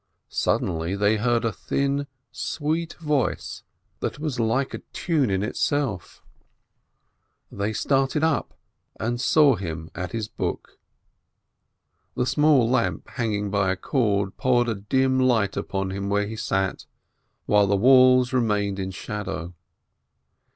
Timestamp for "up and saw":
8.23-9.55